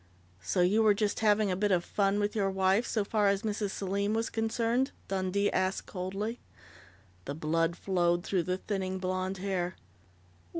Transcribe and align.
"So 0.41 0.61
you 0.61 0.81
were 0.81 0.95
just 0.95 1.19
having 1.19 1.51
a 1.51 1.55
bit 1.55 1.71
of 1.71 1.85
fun 1.85 2.19
with 2.19 2.35
your 2.35 2.49
wife, 2.49 2.87
so 2.87 3.05
far 3.05 3.27
as 3.27 3.43
Mrs. 3.43 3.69
Selim 3.69 4.15
was 4.15 4.31
concerned?" 4.31 4.91
Dundee 5.09 5.51
asked 5.51 5.85
coldly. 5.85 6.39
The 7.25 7.35
blood 7.35 7.75
flowed 7.75 8.23
through 8.23 8.41
the 8.45 8.57
thinning 8.57 8.97
blond 8.97 9.37
hair. 9.37 9.75